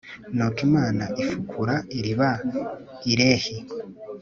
[0.35, 2.29] nuko imana ifukura iriba
[3.11, 3.55] i lehi